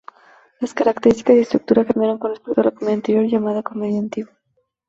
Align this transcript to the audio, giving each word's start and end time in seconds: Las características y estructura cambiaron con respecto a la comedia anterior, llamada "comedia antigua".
Las 0.59 0.73
características 0.73 1.35
y 1.35 1.39
estructura 1.41 1.85
cambiaron 1.85 2.17
con 2.17 2.31
respecto 2.31 2.59
a 2.59 2.63
la 2.63 2.71
comedia 2.71 2.95
anterior, 2.95 3.23
llamada 3.27 3.61
"comedia 3.61 3.99
antigua". 3.99 4.33